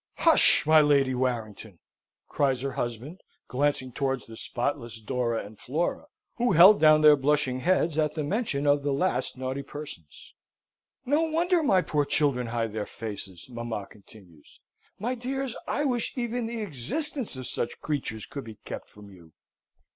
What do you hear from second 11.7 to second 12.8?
poor children hide